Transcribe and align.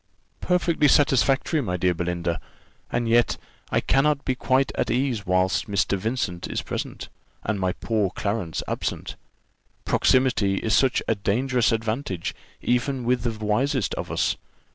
"Perfectly 0.39 0.87
satisfactory, 0.87 1.61
my 1.61 1.77
dear 1.77 1.93
Belinda; 1.93 2.41
and 2.91 3.07
yet 3.07 3.37
I 3.69 3.81
cannot 3.81 4.25
be 4.25 4.33
quite 4.33 4.71
at 4.73 4.89
ease 4.89 5.27
whilst 5.27 5.67
Mr. 5.67 5.95
Vincent 5.95 6.47
is 6.47 6.63
present, 6.63 7.07
and 7.43 7.59
my 7.59 7.73
poor 7.73 8.09
Clarence 8.09 8.63
absent: 8.67 9.15
proximity 9.85 10.55
is 10.55 10.73
such 10.75 11.03
a 11.07 11.13
dangerous 11.13 11.71
advantage 11.71 12.33
even 12.63 13.03
with 13.03 13.21
the 13.21 13.45
wisest 13.45 13.93
of 13.93 14.09
us. 14.11 14.37